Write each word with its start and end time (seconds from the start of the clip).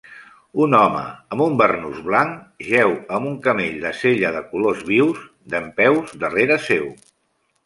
Un 0.67 0.75
home 0.77 1.01
amb 1.35 1.43
un 1.43 1.59
barnús 1.59 1.99
blanc 2.07 2.65
jeu 2.69 2.93
amb 3.19 3.29
un 3.33 3.35
camell 3.49 3.77
de 3.85 3.93
sella 3.99 4.33
de 4.39 4.43
colors 4.55 4.83
vius 4.89 5.21
dempeus 5.57 6.17
darrere 6.27 6.59
seu. 6.71 6.91